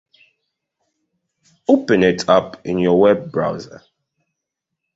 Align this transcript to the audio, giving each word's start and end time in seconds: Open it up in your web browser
Open 1.67 2.01
it 2.01 2.27
up 2.27 2.65
in 2.65 2.79
your 2.79 2.99
web 2.99 3.31
browser 3.31 3.83